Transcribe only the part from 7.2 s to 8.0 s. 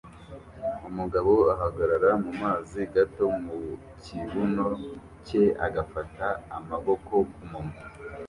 kumunwa